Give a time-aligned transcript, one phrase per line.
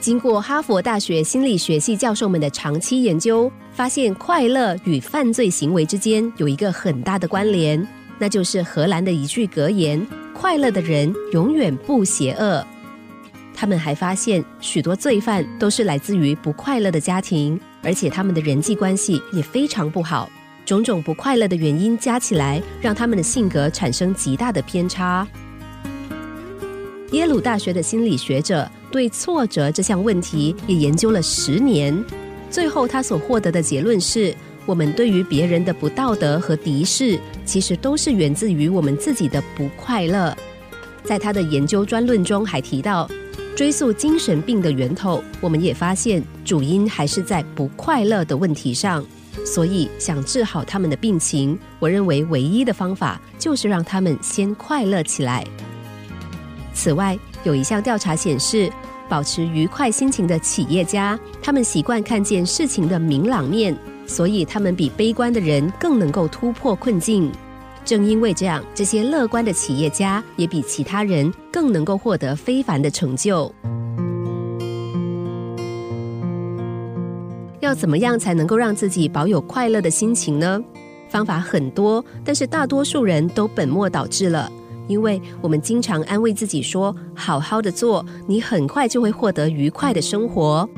[0.00, 7.86] 经过哈佛大学心理学系教授们的长期研究，发现快乐与犯罪行为之间有一个很大的关联，
[8.18, 12.66] 那就是荷兰的一句格言：“快乐的人永远不邪恶。”
[13.54, 20.30] 他们还发现，许多罪犯都是来自于不快乐的家庭，而且他们的人际关系也非常不好。
[20.64, 25.28] 种种不快乐的原因加起来，让他们的性格产生极大的偏差。
[27.10, 32.04] 耶鲁大学的心理学者对挫折这项问题也研究了十年，
[32.50, 34.34] 最后他所获得的结论是：
[34.66, 40.36] 我们对于别人的不道德和敌视，其实都是源自于我们自己的不快乐。
[41.04, 43.08] 在他的研究专论中还提到，
[43.56, 49.04] 追溯精神病的源头，我们也发现主因还是在不快乐的问题上。
[49.46, 55.46] 所以，想治好他们的病情，我认为唯一的方法就是让他们先快乐起来。
[56.74, 58.70] 此外，有一项调查显示，
[59.10, 63.76] 保持愉快心情的企业家，他们习惯看见事情的明朗面，
[64.06, 67.30] 所以他们比悲观的人更能够突破困境。
[67.84, 73.52] 正因为这样，这些乐观的企业家也比其他人更能够获得非凡的成就。
[77.58, 80.62] 要怎么样才能够让自己保有快乐的心情呢？
[81.08, 84.50] 方法很多，但是大多数人都本末倒置了。
[84.88, 90.68] 因为我们经常安慰自己说：“好好的做，你很快就会获得愉快的生活。”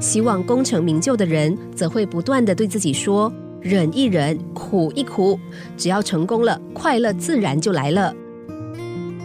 [0.00, 5.38] 希望功成名就的人则会不断的对自己说：“忍一忍，苦一苦，
[5.76, 8.14] 只要成功了，快乐自然就来了。”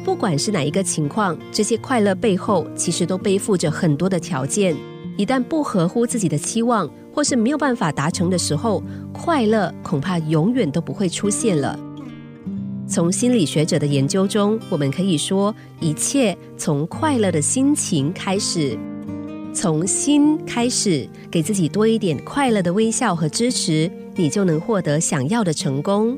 [0.03, 4.75] 不管是哪一个情况，这些快乐背后其实都背负着很多的条件。
[5.17, 11.77] 一旦不合乎自己的期望，或是没有办法达成的时候，快乐恐怕永远都不会出现了。
[12.87, 18.77] 从心理学者的研究中，我们可以说，一切从快乐的心情开始，
[19.53, 26.17] 从心开始，给自己多一点快乐的微笑和支持，你就能获得想要的成功。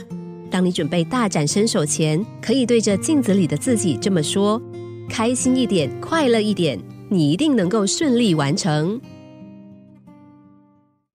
[0.51, 4.61] 当你准备大展身手前，可以对着镜子里的自己这么说：
[5.09, 6.79] 开心一点，快乐一点。
[7.09, 9.01] 你一定能够顺利完成。